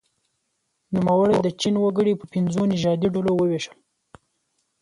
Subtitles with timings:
[0.93, 3.77] نوموړي د چین وګړي په پنځو نژادي ډلو وویشل.